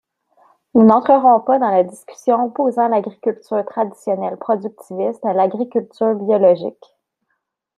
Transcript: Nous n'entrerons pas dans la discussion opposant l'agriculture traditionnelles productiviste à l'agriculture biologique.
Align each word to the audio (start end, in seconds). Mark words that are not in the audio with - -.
Nous 0.73 0.81
n'entrerons 0.83 1.41
pas 1.41 1.59
dans 1.59 1.69
la 1.69 1.83
discussion 1.83 2.43
opposant 2.43 2.87
l'agriculture 2.87 3.63
traditionnelles 3.67 4.37
productiviste 4.37 5.23
à 5.23 5.33
l'agriculture 5.33 6.15
biologique. 6.15 6.97